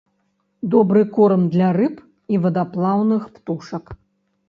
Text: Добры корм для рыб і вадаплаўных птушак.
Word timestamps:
Добры 0.75 1.03
корм 1.19 1.45
для 1.57 1.69
рыб 1.81 1.95
і 2.35 2.43
вадаплаўных 2.49 3.33
птушак. 3.39 3.85